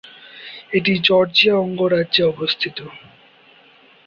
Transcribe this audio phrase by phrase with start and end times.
[0.73, 2.77] এটি জর্জিয়া অঙ্গরাজ্যে অবস্থিত।